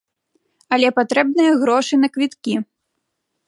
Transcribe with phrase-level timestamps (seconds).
[0.77, 2.59] Але патрэбныя грошы на квіткі.